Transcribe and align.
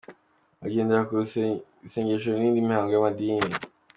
Bagendera 0.61 1.01
kure 1.07 1.43
isengesho 1.87 2.29
n’indi 2.35 2.67
mihango 2.67 2.91
y’amadini. 2.93 3.51